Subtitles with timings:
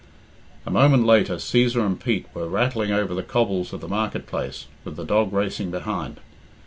[0.65, 4.65] A moment later Cæsar and Pete were rattling over the cobbles of the market place,
[4.83, 6.19] with the dog racing behind.